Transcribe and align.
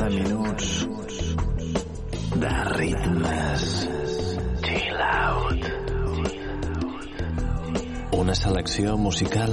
60 0.00 0.24
minuts 0.24 0.86
de 2.40 2.52
ritmes 2.72 3.64
chill 4.62 4.96
out. 4.96 5.66
Una 8.16 8.34
selecció 8.34 8.96
musical 8.96 9.52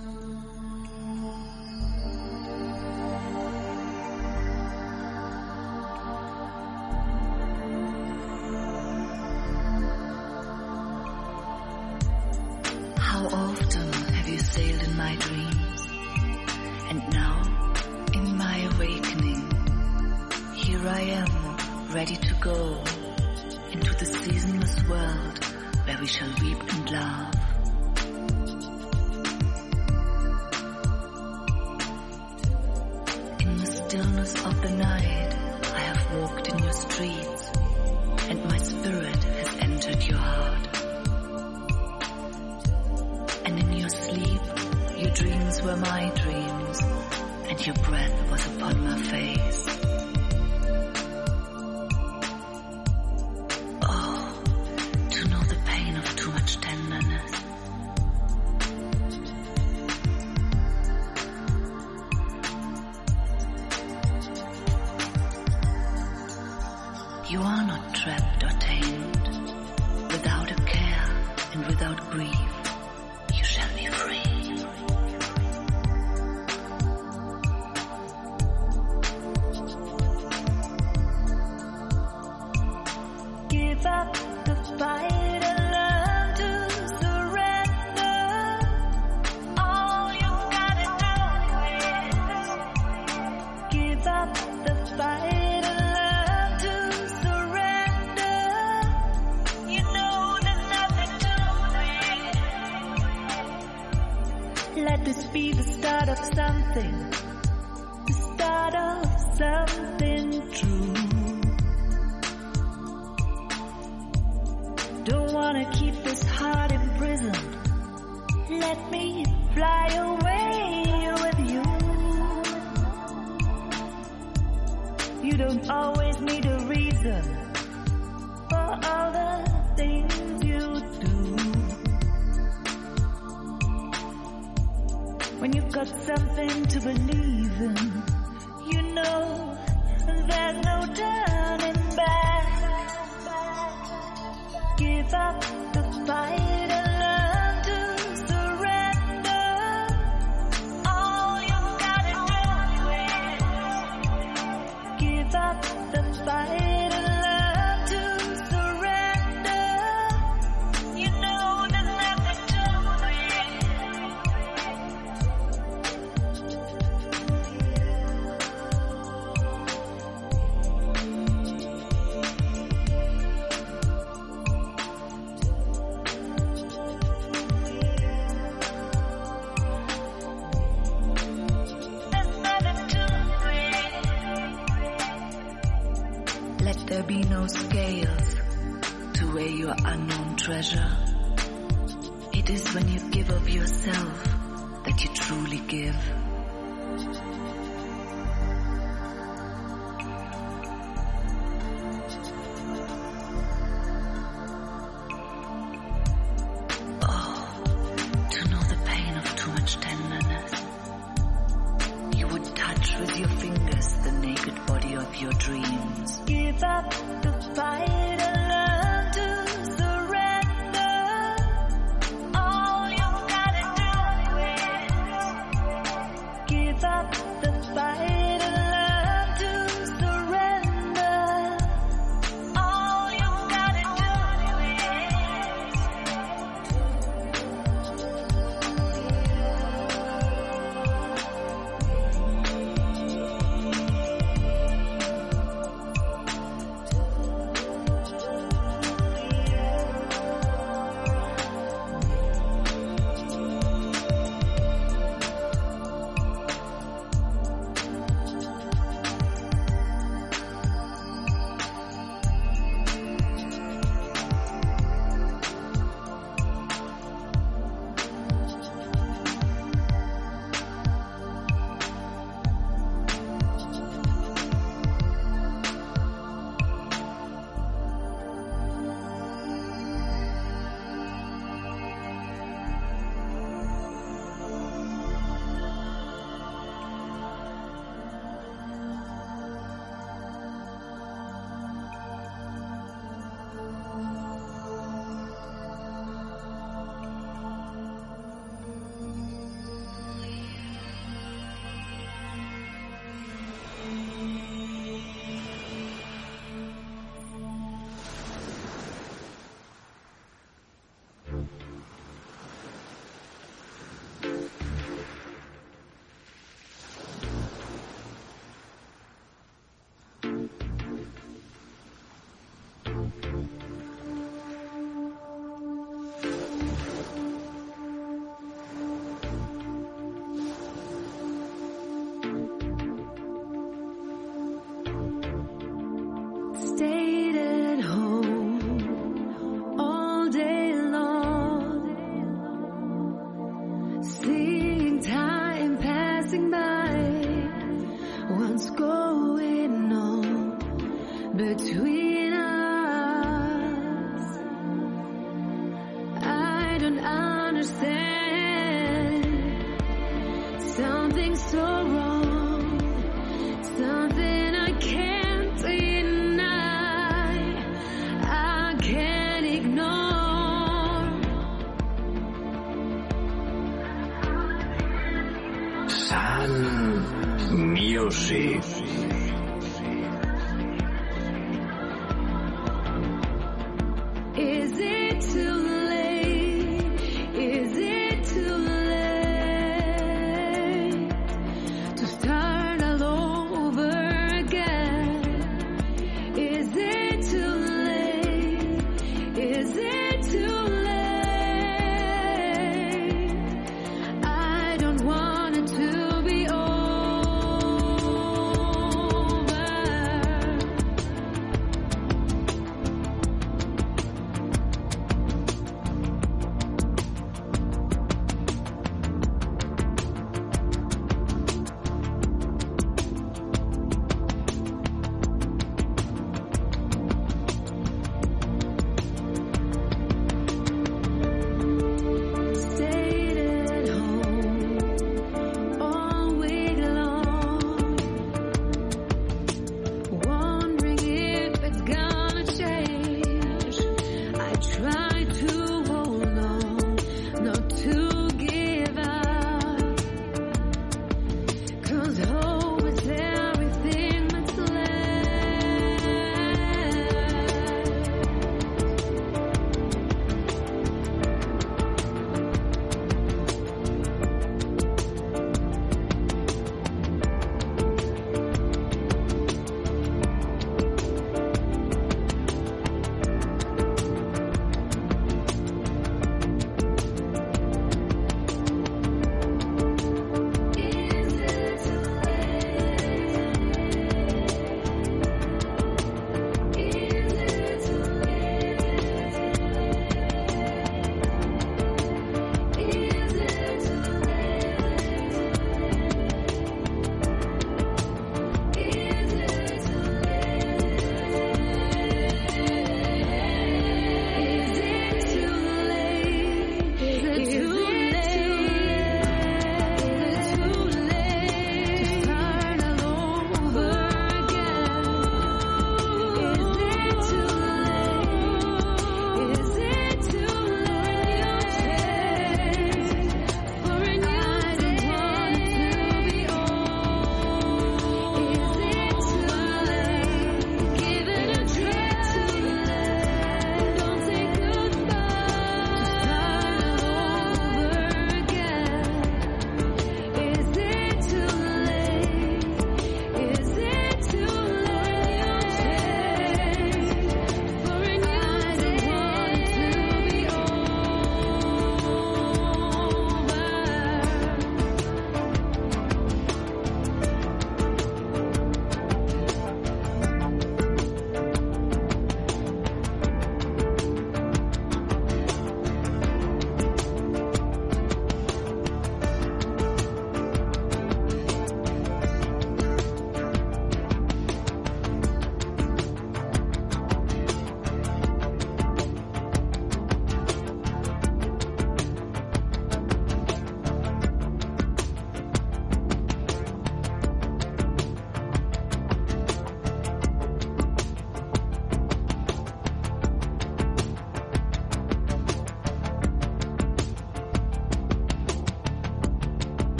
with 213.01 213.17
your 213.17 213.29
fingers 213.29 213.93
the 214.03 214.11
naked 214.11 214.65
body 214.67 214.93
of 214.93 215.15
your 215.15 215.33
dreams. 215.33 216.21
Give 216.25 216.63
up 216.63 216.91
the 217.23 217.33
fight. 217.55 218.40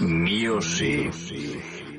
Music. 0.00 1.91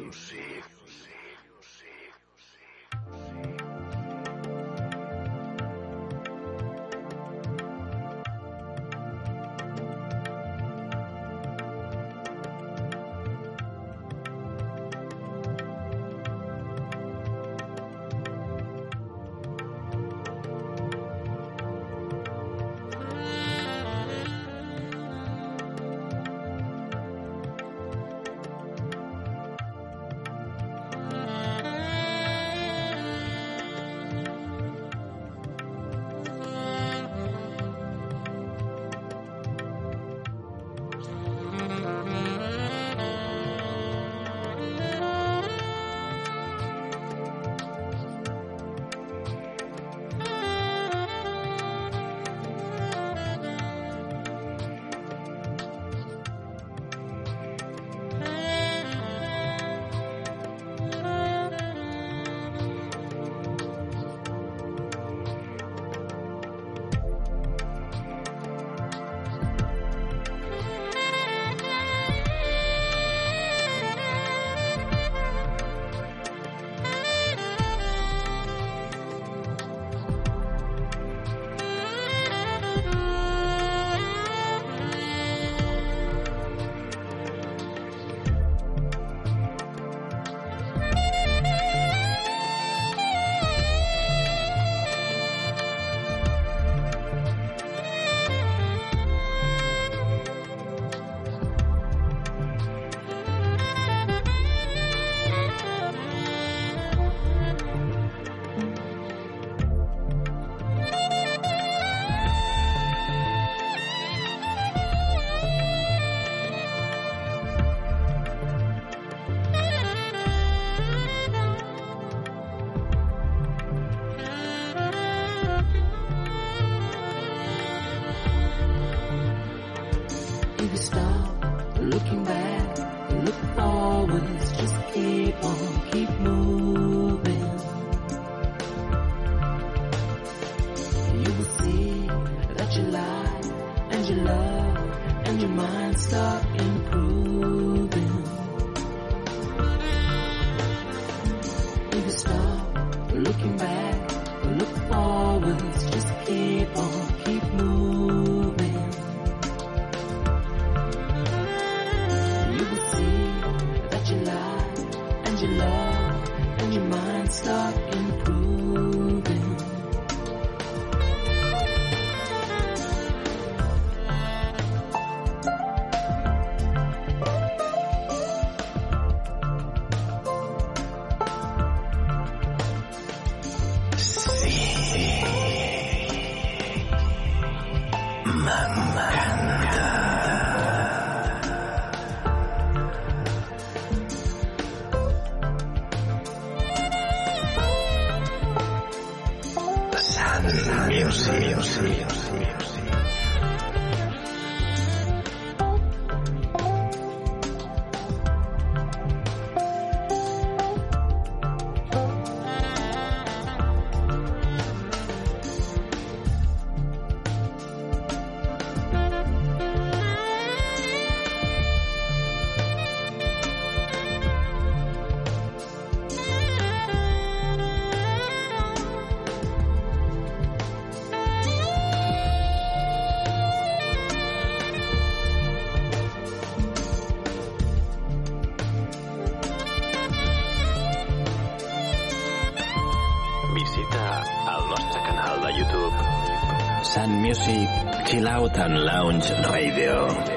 And 248.36 248.84
Lounge 248.84 249.30
Radio. 249.48 250.33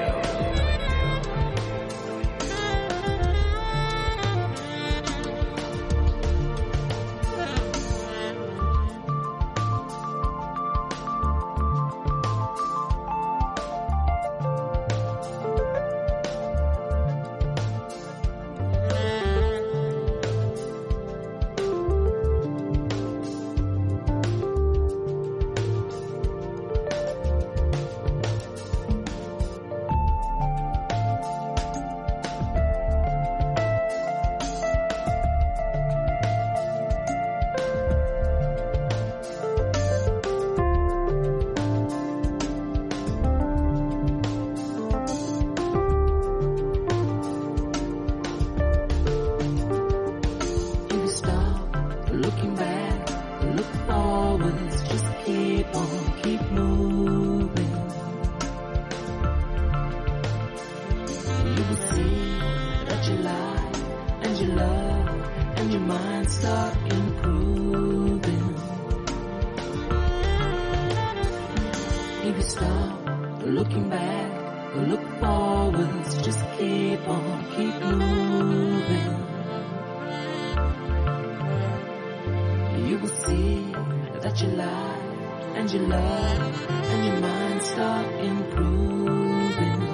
you 82.87 82.97
will 82.99 83.09
see 83.09 83.71
that 84.21 84.41
your 84.41 84.51
life 84.51 85.01
and 85.55 85.69
your 85.71 85.87
love 85.89 86.71
and 86.71 87.05
your 87.05 87.19
mind 87.19 87.61
start 87.61 88.07
improving. 88.23 89.86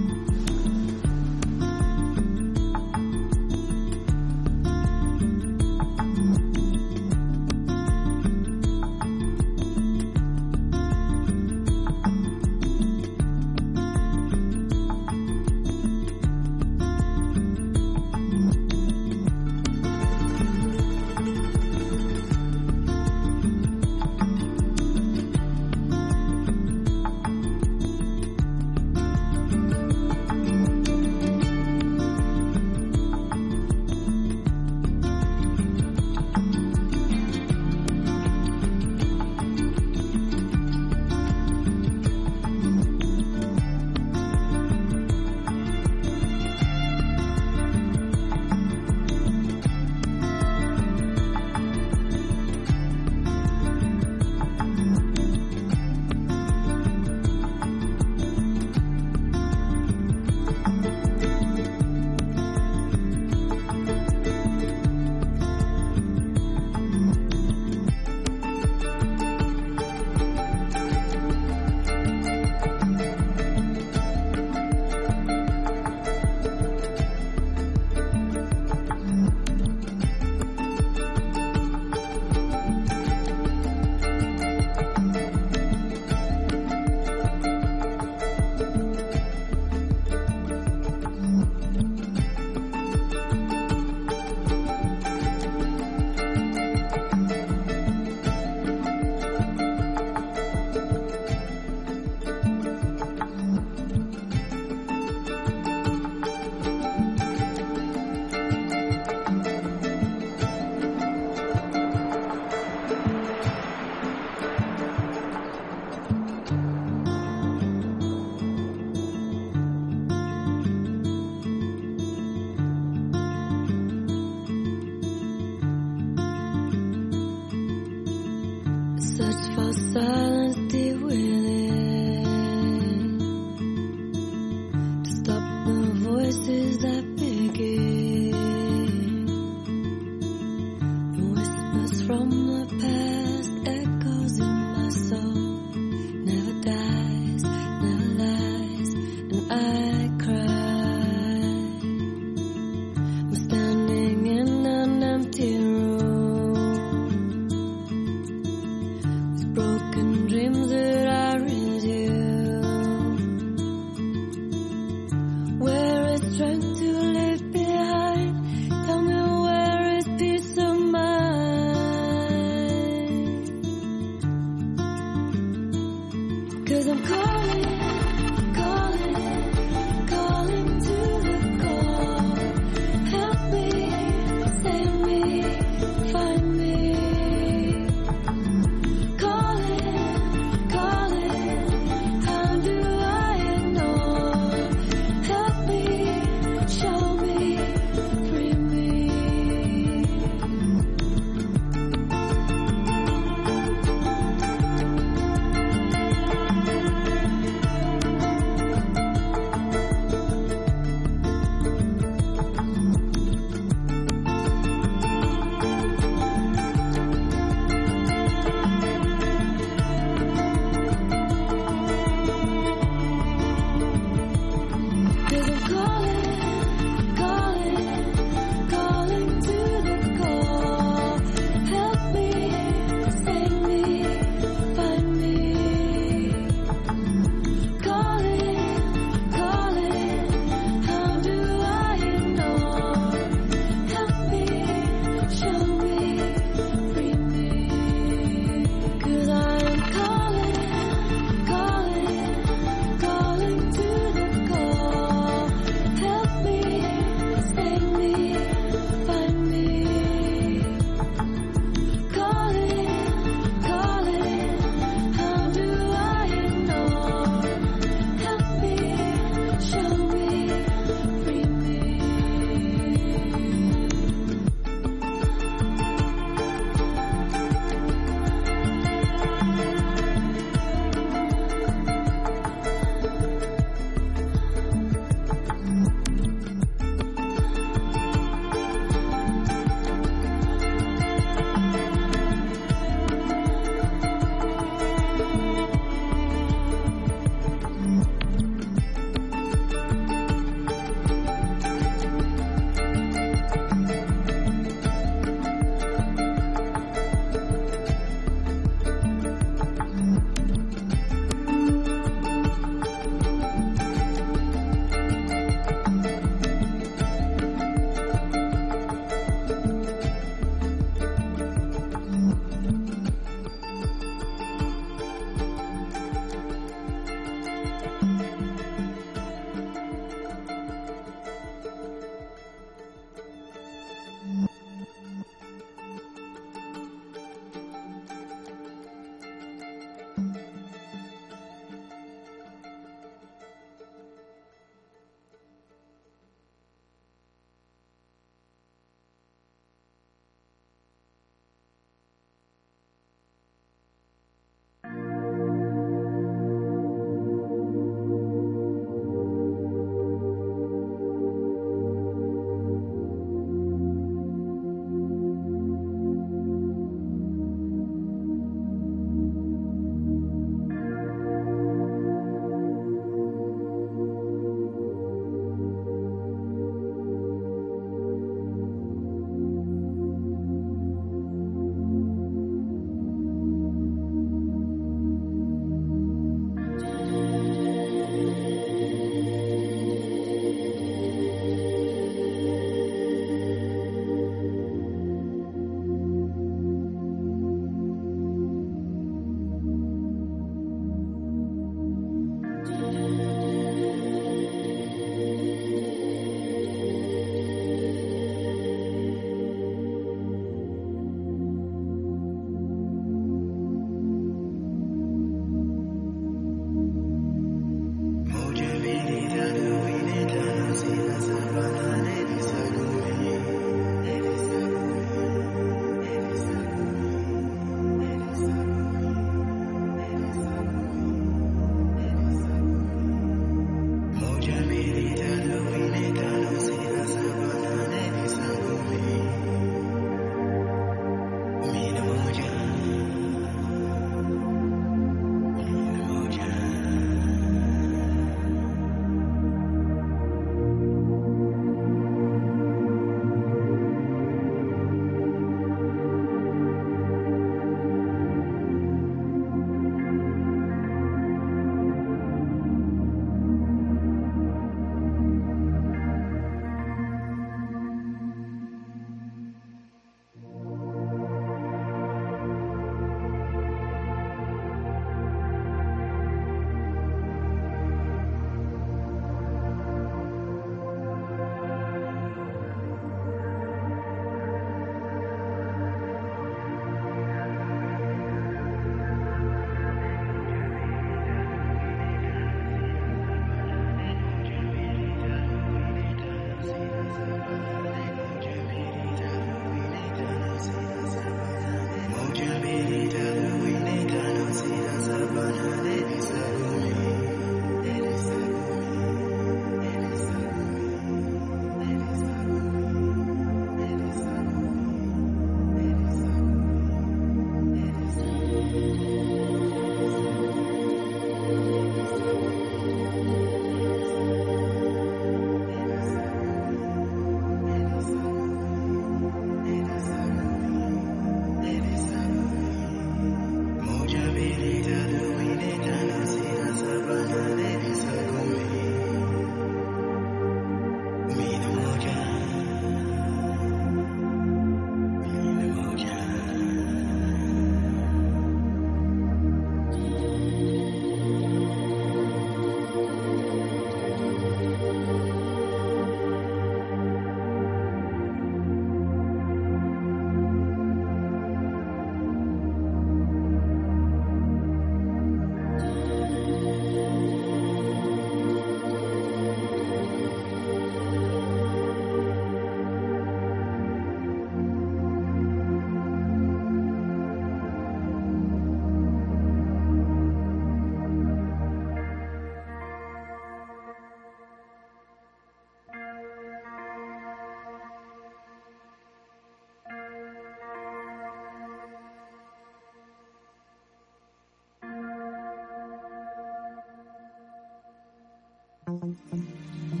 Sun 599.17 599.47
Music. 599.91 600.00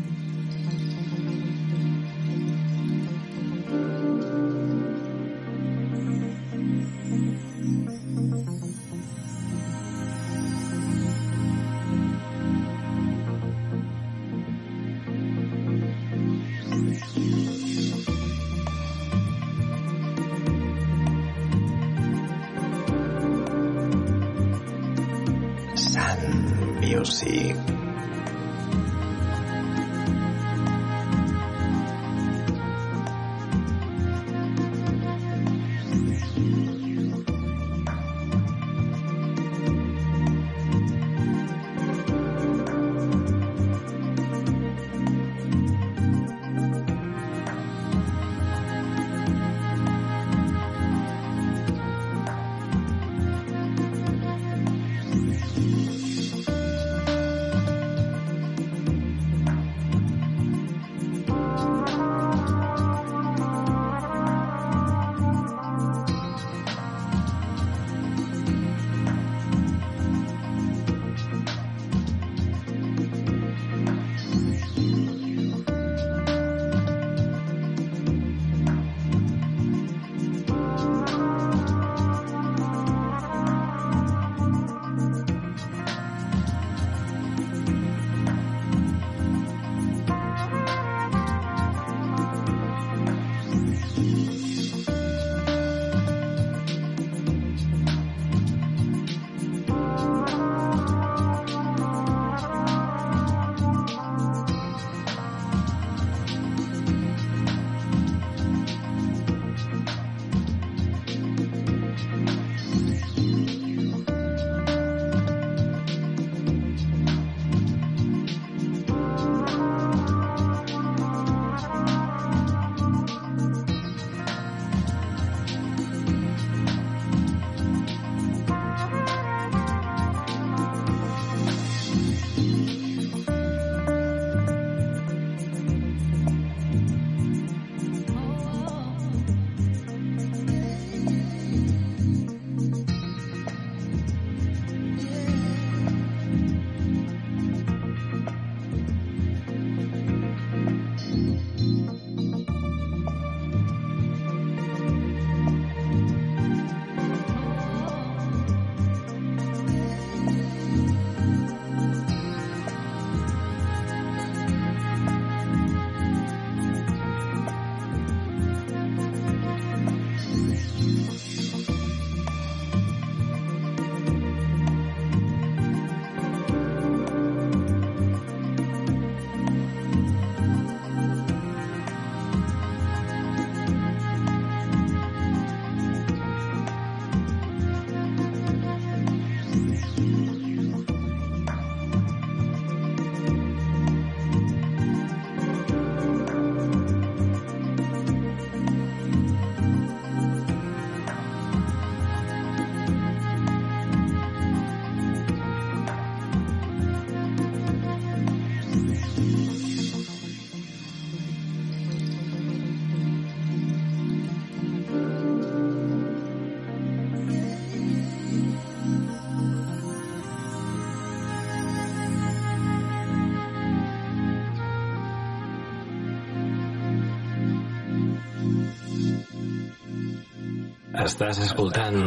Estàs 231.01 231.39
escoltant 231.41 231.97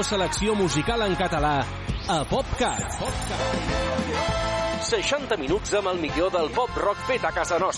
Millor 0.00 0.04
selecció 0.08 0.54
musical 0.54 1.02
en 1.04 1.14
català 1.14 1.60
a 2.08 2.22
PopCat. 2.24 3.02
60 4.88 5.36
minuts 5.36 5.74
amb 5.76 5.90
el 5.92 6.00
millor 6.00 6.32
del 6.32 6.48
pop 6.56 6.72
rock 6.80 7.04
fet 7.04 7.26
a 7.28 7.32
casa 7.36 7.58
nostra. 7.60 7.68